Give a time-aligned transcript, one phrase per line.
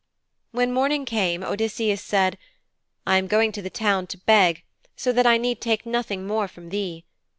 [0.49, 2.39] When morning came, Odysseus said,
[3.05, 4.63] 'I am going to the town to beg,
[4.95, 7.05] so that I need take nothing more from thee.